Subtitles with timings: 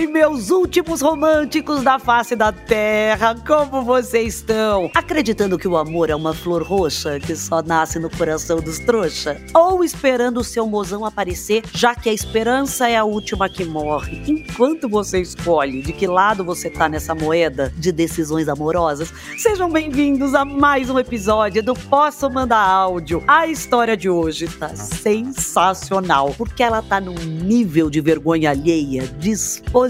[0.00, 4.90] Oi, meus últimos românticos da face da terra, como vocês estão?
[4.94, 9.38] Acreditando que o amor é uma flor roxa que só nasce no coração dos trouxa?
[9.52, 14.22] Ou esperando o seu mozão aparecer, já que a esperança é a última que morre?
[14.26, 20.34] Enquanto você escolhe de que lado você tá nessa moeda de decisões amorosas, sejam bem-vindos
[20.34, 23.22] a mais um episódio do Posso Mandar Áudio.
[23.28, 29.89] A história de hoje tá sensacional, porque ela tá num nível de vergonha alheia, disposição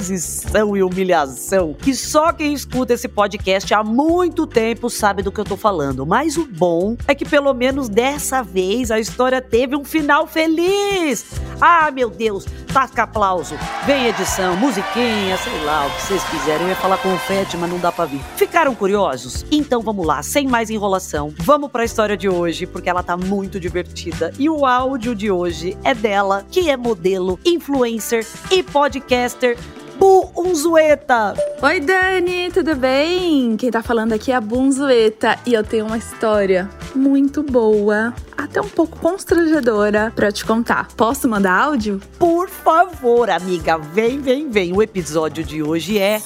[0.76, 5.44] e humilhação que só quem escuta esse podcast há muito tempo sabe do que eu
[5.44, 6.06] tô falando.
[6.06, 11.26] Mas o bom é que pelo menos dessa vez a história teve um final feliz.
[11.60, 16.62] Ah, meu Deus, taca aplauso, vem edição, musiquinha, sei lá, o que vocês quiserem.
[16.62, 18.20] Eu ia falar confete, mas não dá pra vir.
[18.36, 19.44] Ficaram curiosos?
[19.50, 23.60] Então vamos lá, sem mais enrolação, vamos pra história de hoje, porque ela tá muito
[23.60, 24.32] divertida.
[24.38, 29.58] E o áudio de hoje é dela, que é modelo, influencer e podcaster
[30.00, 31.34] Bunzueta.
[31.60, 33.54] Oi, Dani, tudo bem?
[33.58, 38.14] Quem tá falando aqui é a Bunzueta e eu tenho uma história muito boa,
[38.50, 40.88] até um pouco constrangedora para te contar.
[40.96, 42.00] Posso mandar áudio?
[42.18, 44.72] Por favor, amiga, vem, vem, vem.
[44.72, 46.20] O episódio de hoje é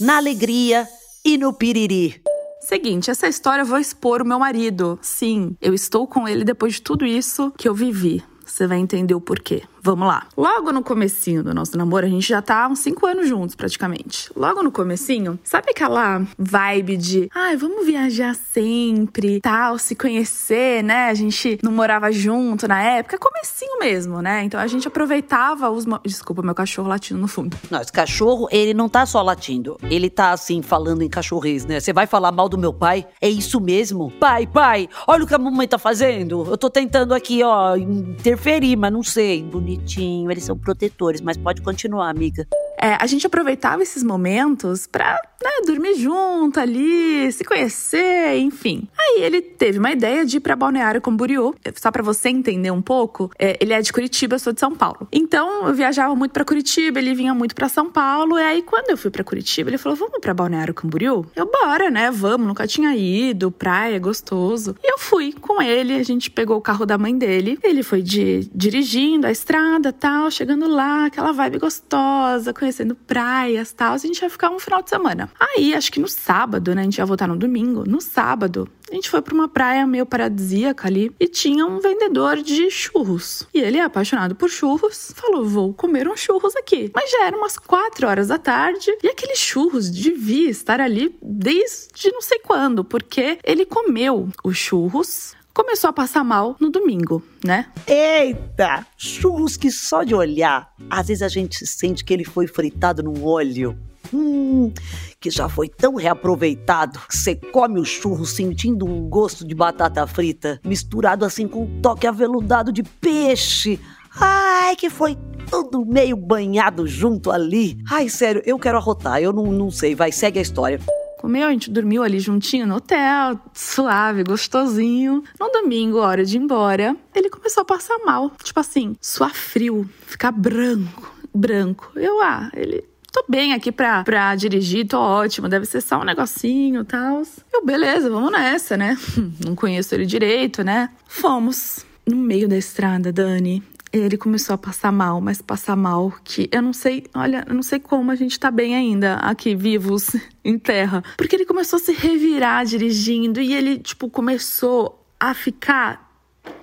[0.00, 0.88] Na Alegria
[1.22, 2.22] e no Piriri.
[2.62, 4.98] Seguinte, essa história eu vou expor o meu marido.
[5.02, 8.24] Sim, eu estou com ele depois de tudo isso que eu vivi.
[8.46, 9.62] Você vai entender o porquê.
[9.82, 10.26] Vamos lá.
[10.36, 14.30] Logo no comecinho do nosso namoro, a gente já tá uns 5 anos juntos, praticamente.
[14.36, 21.08] Logo no comecinho, sabe aquela vibe de, ai, vamos viajar sempre, tal, se conhecer, né?
[21.08, 24.44] A gente não morava junto na época, comecinho mesmo, né?
[24.44, 25.86] Então a gente aproveitava os...
[26.04, 27.56] Desculpa, meu cachorro latindo no fundo.
[27.70, 29.76] Não, esse cachorro, ele não tá só latindo.
[29.84, 31.80] Ele tá, assim, falando em cachorrês, né?
[31.80, 33.06] Você vai falar mal do meu pai?
[33.20, 34.10] É isso mesmo?
[34.18, 36.44] Pai, pai, olha o que a mamãe tá fazendo.
[36.48, 39.42] Eu tô tentando aqui, ó, interferir, mas não sei.
[39.70, 42.46] Bonitinho, eles são protetores, mas pode continuar, amiga.
[42.80, 48.86] É, a gente aproveitava esses momentos pra né, dormir junto ali, se conhecer, enfim.
[48.98, 51.54] Aí ele teve uma ideia de ir pra Balneário Camboriú.
[51.76, 54.74] Só para você entender um pouco, é, ele é de Curitiba, eu sou de São
[54.74, 55.08] Paulo.
[55.10, 58.38] Então eu viajava muito para Curitiba, ele vinha muito para São Paulo.
[58.38, 61.90] E aí quando eu fui para Curitiba, ele falou: "Vamos para Balneário Camboriú?" Eu bora,
[61.90, 62.10] né?
[62.10, 64.76] Vamos, nunca tinha ido, praia, gostoso.
[64.82, 67.58] E eu fui com ele, a gente pegou o carro da mãe dele.
[67.62, 73.94] Ele foi de, dirigindo a estrada, tal, chegando lá, aquela vibe gostosa, conhecendo praias tal.
[73.94, 75.29] A gente ia ficar um final de semana.
[75.38, 76.82] Aí, acho que no sábado, né?
[76.82, 77.84] A gente ia voltar no domingo.
[77.88, 82.36] No sábado, a gente foi para uma praia meio paradisíaca ali e tinha um vendedor
[82.38, 83.46] de churros.
[83.54, 86.90] E ele apaixonado por churros, falou: vou comer uns churros aqui.
[86.94, 92.10] Mas já eram umas 4 horas da tarde e aqueles churros devia estar ali desde
[92.12, 97.66] não sei quando, porque ele comeu os churros começou a passar mal no domingo, né?
[97.86, 98.86] Eita!
[98.96, 103.26] Churros que só de olhar, às vezes a gente sente que ele foi fritado no
[103.26, 103.78] óleo.
[104.12, 104.72] Hum,
[105.20, 110.06] que já foi tão reaproveitado que você come o churro sentindo um gosto de batata
[110.06, 113.78] frita, misturado assim com um toque aveludado de peixe.
[114.18, 115.16] Ai, que foi
[115.48, 117.78] tudo meio banhado junto ali.
[117.88, 120.80] Ai, sério, eu quero arrotar, eu não, não sei, vai, segue a história.
[121.20, 125.22] Comeu, a gente dormiu ali juntinho no hotel, suave, gostosinho.
[125.38, 128.32] No domingo, hora de ir embora, ele começou a passar mal.
[128.42, 131.92] Tipo assim, suar frio, ficar branco, branco.
[131.94, 132.89] Eu, ah, ele
[133.20, 137.22] tô bem aqui pra, pra dirigir, tô ótimo, deve ser só um negocinho e tal.
[137.52, 138.96] Eu, beleza, vamos nessa, né?
[139.44, 140.90] Não conheço ele direito, né?
[141.06, 141.84] Fomos.
[142.06, 146.62] No meio da estrada, Dani, ele começou a passar mal, mas passar mal que eu
[146.62, 150.58] não sei, olha, eu não sei como a gente tá bem ainda aqui vivos em
[150.58, 156.09] terra, porque ele começou a se revirar dirigindo e ele tipo começou a ficar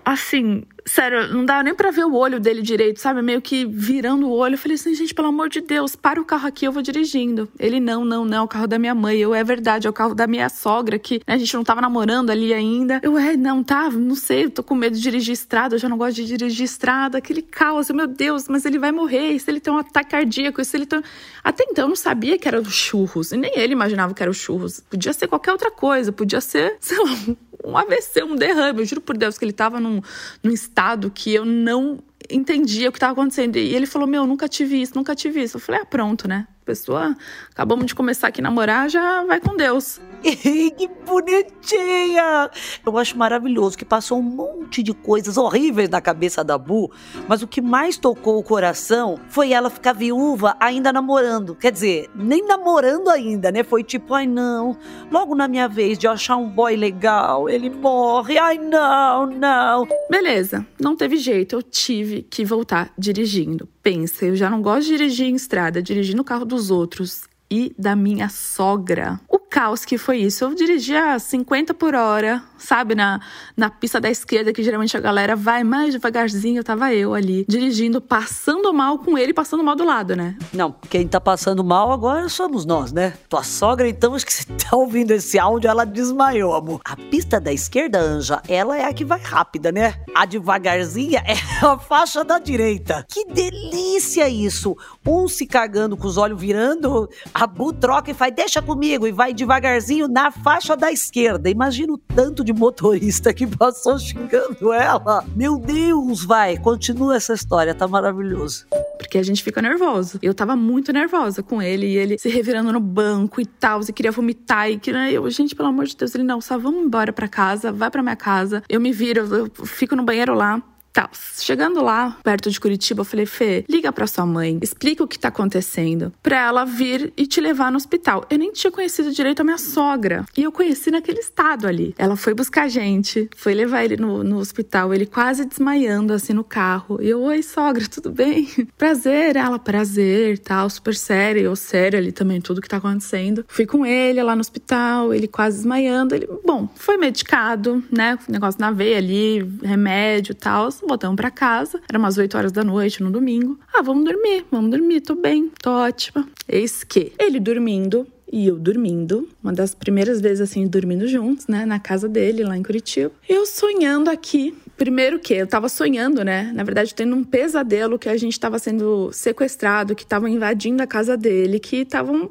[0.07, 3.21] assim, sério, não dava nem pra ver o olho dele direito, sabe?
[3.21, 4.53] Meio que virando o olho.
[4.53, 7.49] Eu falei assim, gente, pelo amor de Deus, para o carro aqui, eu vou dirigindo.
[7.59, 9.17] Ele, não, não, não, é o carro da minha mãe.
[9.17, 11.81] Eu, é verdade, é o carro da minha sogra, que né, a gente não tava
[11.81, 13.01] namorando ali ainda.
[13.03, 15.97] Eu, é, não, tá, não sei, tô com medo de dirigir estrada, eu já não
[15.97, 17.17] gosto de dirigir estrada.
[17.17, 20.61] Aquele caos, meu Deus, mas ele vai morrer, e se ele tem um ataque cardíaco,
[20.61, 21.01] e se ele tem...
[21.43, 24.31] Até então, eu não sabia que era os churros, e nem ele imaginava que era
[24.31, 24.79] os churros.
[24.89, 27.35] Podia ser qualquer outra coisa, podia ser, sei lá,
[27.67, 28.79] um AVC, um derrame.
[28.79, 30.01] Eu juro por Deus que ele tava num,
[30.43, 31.99] num estado que eu não
[32.29, 33.57] entendia o que estava acontecendo.
[33.57, 35.57] E ele falou: Meu, nunca tive isso, nunca tive isso.
[35.57, 36.47] Eu falei: Ah, pronto, né?
[36.67, 37.15] Pessoa,
[37.49, 40.01] acabamos de começar aqui a namorar, já vai com Deus.
[40.21, 42.51] que bonitinha!
[42.85, 46.91] Eu acho maravilhoso que passou um monte de coisas horríveis na cabeça da Bu,
[47.25, 51.55] mas o que mais tocou o coração foi ela ficar viúva ainda namorando.
[51.55, 53.63] Quer dizer, nem namorando ainda, né?
[53.63, 54.75] Foi tipo, ai não,
[55.09, 59.87] logo na minha vez de achar um boy legal, ele morre, ai não, não.
[60.09, 64.97] Beleza, não teve jeito, eu tive que voltar dirigindo pensa, eu já não gosto de
[64.97, 69.17] dirigir em estrada, dirigir no carro dos outros e da minha sogra.
[69.49, 70.43] Caos que foi isso.
[70.43, 73.21] Eu dirigia 50 por hora, sabe, na,
[73.55, 76.63] na pista da esquerda, que geralmente a galera vai mais devagarzinho.
[76.63, 80.37] Tava eu ali, dirigindo, passando mal com ele, passando mal do lado, né?
[80.51, 83.13] Não, quem tá passando mal agora somos nós, né?
[83.29, 86.81] Tua sogra, então, acho que você tá ouvindo esse áudio, ela desmaiou, amor.
[86.83, 89.95] A pista da esquerda, Anja, ela é a que vai rápida, né?
[90.13, 93.05] A devagarzinha é a faixa da direita.
[93.07, 94.75] Que delícia isso!
[95.05, 99.11] Um se cagando com os olhos virando, a Bu troca e faz, deixa comigo, e
[99.11, 101.49] vai devagarzinho na faixa da esquerda.
[101.49, 105.23] Imagina o tanto de motorista que passou xingando ela.
[105.35, 108.65] Meu Deus, vai, continua essa história, tá maravilhoso.
[108.97, 110.19] Porque a gente fica nervoso.
[110.21, 113.93] Eu tava muito nervosa com ele e ele se revirando no banco e tal, e
[113.93, 117.13] queria vomitar e que eu, gente, pelo amor de Deus, ele não, só vamos embora
[117.13, 118.63] para casa, vai para minha casa.
[118.67, 120.61] Eu me viro, eu fico no banheiro lá
[120.97, 125.07] Tá, chegando lá, perto de Curitiba, eu falei, Fê, liga pra sua mãe, explica o
[125.07, 128.25] que tá acontecendo, pra ela vir e te levar no hospital.
[128.31, 131.93] Eu nem tinha conhecido direito a minha sogra, e eu conheci naquele estado ali.
[131.99, 136.33] Ela foi buscar a gente, foi levar ele no, no hospital, ele quase desmaiando assim
[136.33, 136.97] no carro.
[136.99, 138.49] E eu, oi, sogra, tudo bem?
[138.75, 143.45] Prazer, ela, prazer, tal, super sério, eu sério ali também, tudo que tá acontecendo.
[143.47, 148.59] Fui com ele lá no hospital, ele quase desmaiando, ele, bom, foi medicado, né, negócio
[148.59, 151.79] na veia ali, remédio e tal, voltamos para casa.
[151.89, 153.59] Era umas 8 horas da noite no domingo.
[153.73, 156.27] Ah, vamos dormir, vamos dormir, tô bem, tô ótima.
[156.47, 161.65] Eis que ele dormindo, e eu dormindo, uma das primeiras vezes assim, dormindo juntos, né,
[161.65, 163.11] na casa dele, lá em Curitiba.
[163.27, 164.53] Eu sonhando aqui.
[164.75, 168.59] Primeiro que eu tava sonhando, né, na verdade tendo um pesadelo que a gente tava
[168.59, 172.29] sendo sequestrado, que estavam invadindo a casa dele, que estavam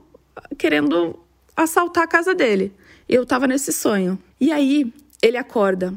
[0.59, 1.19] querendo
[1.57, 2.73] assaltar a casa dele.
[3.09, 4.19] Eu tava nesse sonho.
[4.41, 4.93] E aí
[5.23, 5.95] ele acorda.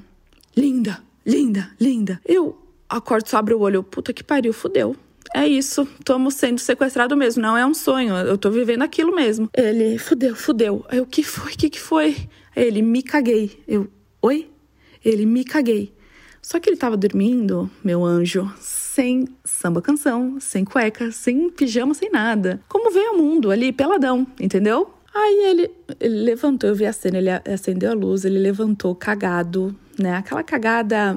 [0.56, 2.20] Linda, linda, linda.
[2.26, 2.58] Eu
[2.90, 4.96] acordo, só abro o olho, puta que pariu, fudeu.
[5.36, 9.48] É isso, estamos sendo sequestrado mesmo, não é um sonho, eu tô vivendo aquilo mesmo.
[9.54, 10.84] Ele, fudeu, fudeu.
[10.90, 12.16] Aí, o que foi, o que que foi?
[12.56, 13.62] Aí, ele, me caguei.
[13.68, 13.88] Eu,
[14.22, 14.50] oi?
[15.06, 15.94] Ele, me caguei.
[16.42, 22.10] Só que ele tava dormindo, meu anjo, sem samba canção, sem cueca, sem pijama, sem
[22.10, 22.60] nada.
[22.68, 24.92] Como veio ao mundo ali, peladão, entendeu?
[25.14, 29.76] Aí ele, ele levantou, eu vi a cena, ele acendeu a luz, ele levantou cagado,
[30.02, 30.18] né?
[30.18, 31.16] Aquela cagada,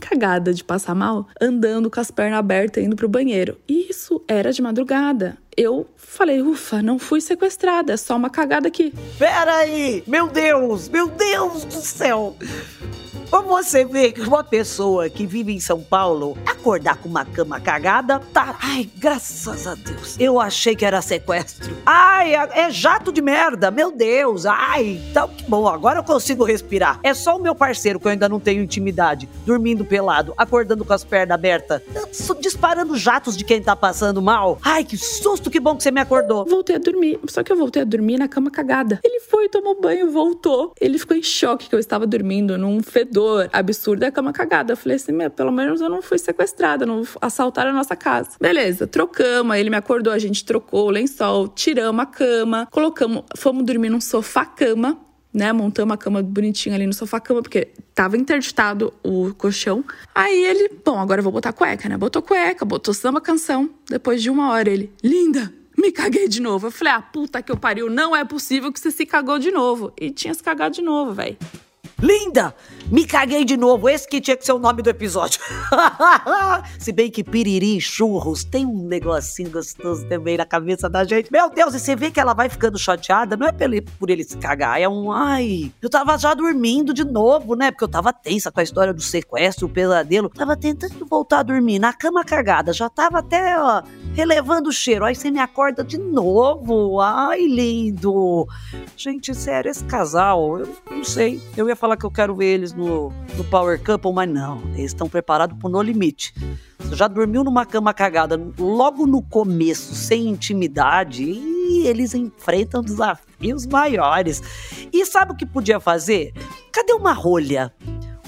[0.00, 3.58] cagada de passar mal, andando com as pernas abertas indo pro banheiro.
[3.68, 5.36] E isso era de madrugada.
[5.56, 8.92] Eu falei, ufa, não fui sequestrada, é só uma cagada aqui.
[9.18, 12.36] Pera aí, meu Deus, meu Deus do céu.
[13.30, 17.60] Como você vê que uma pessoa que vive em São Paulo acordar com uma cama
[17.60, 18.56] cagada, tá.
[18.62, 20.16] Ai, graças a Deus.
[20.20, 21.76] Eu achei que era sequestro.
[21.84, 24.46] Ai, é, é jato de merda, meu Deus.
[24.46, 27.00] Ai, então que bom, agora eu consigo respirar.
[27.02, 30.92] É só o meu parceiro que eu ainda não tenho intimidade, dormindo pelado, acordando com
[30.92, 31.82] as pernas abertas,
[32.40, 34.58] disparando jatos de quem tá passando mal.
[34.62, 36.44] Ai, que susto, que bom que você me acordou.
[36.44, 39.00] Voltei a dormir, só que eu voltei a dormir na cama cagada.
[39.02, 40.72] Ele foi, tomou banho, voltou.
[40.80, 44.32] Ele ficou em choque que eu estava dormindo num fedor dor absurda é a cama
[44.32, 44.72] cagada.
[44.72, 48.30] Eu falei assim, meu, pelo menos eu não fui sequestrada, não assaltaram a nossa casa.
[48.40, 53.64] Beleza, trocamos, ele me acordou, a gente trocou o lençol, tiramos a cama, colocamos, fomos
[53.64, 54.98] dormir num sofá-cama,
[55.34, 55.52] né?
[55.52, 59.84] Montamos a cama bonitinha ali no sofá-cama, porque tava interditado o colchão.
[60.14, 61.96] Aí ele, bom, agora eu vou botar cueca, né?
[61.96, 63.68] Botou cueca, botou samba canção.
[63.90, 66.68] Depois de uma hora, ele, linda, me caguei de novo.
[66.68, 69.50] Eu falei, ah, puta que eu pariu, não é possível que você se cagou de
[69.50, 69.92] novo.
[70.00, 71.36] E tinha se cagado de novo, velho.
[72.04, 72.54] Linda!
[72.90, 73.88] Me caguei de novo.
[73.88, 75.40] Esse que tinha que ser o nome do episódio.
[76.78, 81.32] Se bem que piriri e churros tem um negocinho gostoso também na cabeça da gente.
[81.32, 84.10] Meu Deus, e você vê que ela vai ficando chateada, não é por ele, por
[84.10, 85.72] ele se cagar, é um ai.
[85.80, 87.70] Eu tava já dormindo de novo, né?
[87.70, 90.28] Porque eu tava tensa com a história do sequestro, o pesadelo.
[90.28, 92.74] Tava tentando voltar a dormir na cama cagada.
[92.74, 93.82] Já tava até, ó,
[94.14, 95.06] relevando o cheiro.
[95.06, 97.00] Aí você me acorda de novo.
[97.00, 98.46] Ai, lindo.
[98.94, 101.40] Gente, sério, esse casal, eu não sei.
[101.56, 104.86] Eu ia falar que eu quero ver eles no, no Power Couple, mas não, eles
[104.86, 106.34] estão preparados pro No Limite.
[106.78, 113.66] Você já dormiu numa cama cagada logo no começo, sem intimidade, e eles enfrentam desafios
[113.66, 114.42] maiores.
[114.92, 116.32] E sabe o que podia fazer?
[116.72, 117.72] Cadê uma rolha?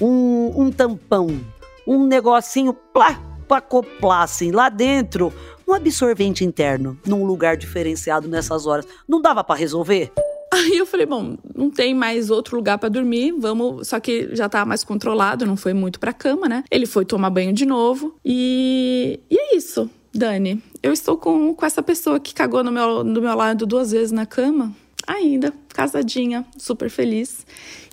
[0.01, 1.39] Um, um tampão?
[1.85, 5.31] Um negocinho plá, pra acoplar assim lá dentro?
[5.67, 8.85] Um absorvente interno, num lugar diferenciado nessas horas.
[9.07, 10.11] Não dava para resolver?
[10.53, 13.87] Aí eu falei, bom, não tem mais outro lugar para dormir, vamos.
[13.87, 16.63] Só que já tava mais controlado, não foi muito pra cama, né?
[16.71, 18.15] Ele foi tomar banho de novo.
[18.23, 20.61] E, e é isso, Dani.
[20.81, 24.11] Eu estou com, com essa pessoa que cagou no meu, do meu lado duas vezes
[24.11, 24.73] na cama.
[25.05, 27.45] Ainda, casadinha, super feliz.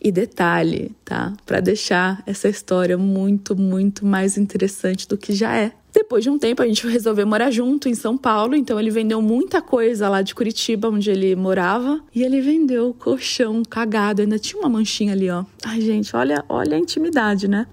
[0.02, 1.32] E detalhe, tá?
[1.46, 5.72] Para deixar essa história muito, muito mais interessante do que já é.
[5.94, 9.22] Depois de um tempo, a gente resolveu morar junto em São Paulo, então ele vendeu
[9.22, 14.36] muita coisa lá de Curitiba, onde ele morava, e ele vendeu o colchão cagado, ainda
[14.36, 15.44] tinha uma manchinha ali, ó.
[15.64, 17.68] Ai, gente, olha, olha a intimidade, né?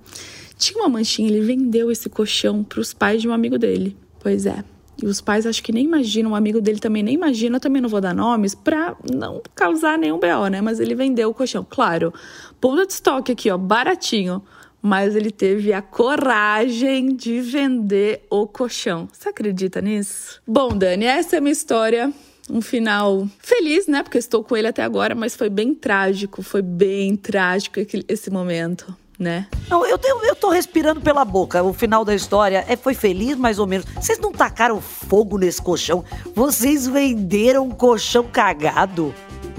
[0.55, 3.97] Tinha uma manchinha, ele vendeu esse colchão para os pais de um amigo dele.
[4.19, 4.63] Pois é.
[5.01, 7.81] E os pais acho que nem imaginam, um amigo dele também nem imagina, eu também
[7.81, 10.61] não vou dar nomes, pra não causar nenhum BO, né?
[10.61, 11.65] Mas ele vendeu o colchão.
[11.67, 12.13] Claro,
[12.59, 14.43] ponta de estoque aqui, ó, baratinho
[14.81, 19.07] mas ele teve a coragem de vender o colchão.
[19.11, 20.41] Você acredita nisso?
[20.47, 22.11] Bom, Dani, essa é a minha história.
[22.49, 24.01] Um final feliz, né?
[24.01, 28.95] Porque estou com ele até agora, mas foi bem trágico, foi bem trágico esse momento.
[29.19, 29.45] Né?
[29.69, 31.61] Não, eu, eu, eu tô respirando pela boca.
[31.61, 33.85] O final da história é, foi feliz, mais ou menos.
[33.93, 36.03] Vocês não tacaram fogo nesse colchão?
[36.33, 39.13] Vocês venderam um colchão cagado?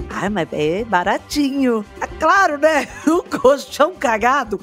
[0.09, 1.85] Ah, mas é baratinho.
[2.01, 2.87] É claro, né?
[3.07, 4.59] Um colchão cagado.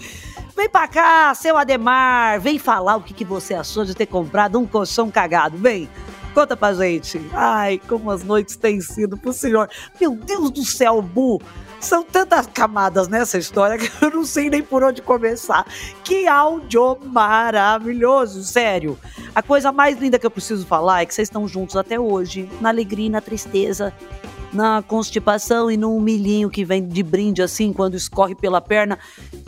[0.61, 4.59] Vem pra cá, seu Ademar, vem falar o que, que você achou de ter comprado
[4.59, 5.57] um colchão cagado.
[5.57, 5.89] Vem,
[6.35, 7.19] conta pra gente.
[7.33, 9.71] Ai, como as noites têm sido pro senhor.
[9.99, 11.41] Meu Deus do céu, Bu.
[11.81, 15.65] São tantas camadas nessa história que eu não sei nem por onde começar.
[16.05, 18.99] Que áudio maravilhoso, sério.
[19.35, 22.47] A coisa mais linda que eu preciso falar é que vocês estão juntos até hoje,
[22.61, 23.95] na alegria e na tristeza,
[24.53, 28.99] na constipação e no milhinho que vem de brinde assim quando escorre pela perna.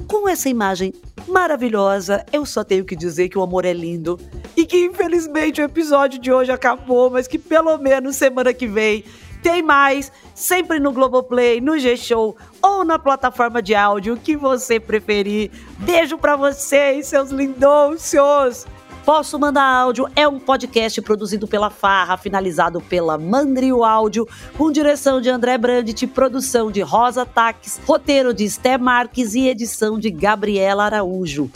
[0.06, 0.92] Com essa imagem
[1.28, 4.18] maravilhosa, eu só tenho que dizer que o amor é lindo
[4.56, 9.04] e que infelizmente o episódio de hoje acabou, mas que pelo menos semana que vem
[9.42, 15.50] tem mais, sempre no Globoplay, no G-Show ou na plataforma de áudio que você preferir.
[15.78, 18.66] Beijo para vocês, seus lindôncios!
[19.04, 25.20] Posso Mandar Áudio é um podcast produzido pela Farra, finalizado pela Mandrio Áudio, com direção
[25.20, 30.84] de André Brandt, produção de Rosa Taques, roteiro de Sté Marques e edição de Gabriela
[30.84, 31.50] Araújo.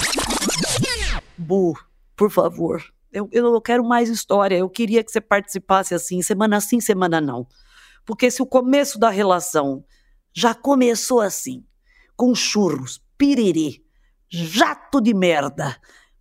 [1.38, 1.78] Bu,
[2.16, 6.60] por favor, eu, eu não quero mais história, eu queria que você participasse assim, semana
[6.60, 7.46] sim, semana não.
[8.04, 9.84] Porque se o começo da relação
[10.34, 11.64] já começou assim,
[12.16, 13.84] com churros, piriri,
[14.28, 15.76] jato de merda,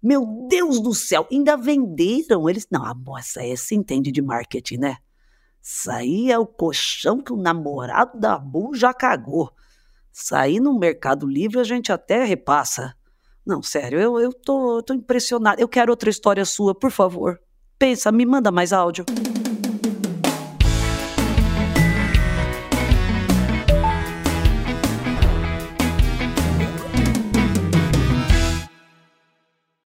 [0.06, 2.68] meu Deus do céu, ainda venderam eles.
[2.70, 4.98] Não, a moça essa entende de marketing, né?
[5.60, 9.52] Isso aí é o colchão que o namorado da Bu já cagou.
[10.12, 12.96] Sair no Mercado Livre a gente até repassa.
[13.44, 15.60] Não, sério, eu, eu tô, tô impressionada.
[15.60, 17.42] Eu quero outra história sua, por favor.
[17.80, 19.06] Pensa, me manda mais áudio.